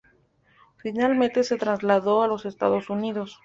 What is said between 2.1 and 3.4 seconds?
a los Estados Unidos